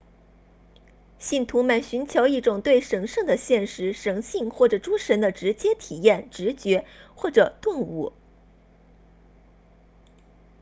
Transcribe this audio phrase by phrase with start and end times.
[1.19, 8.11] 信徒们寻求一种对神圣的现实神性或诸神的直接体验直觉或者顿悟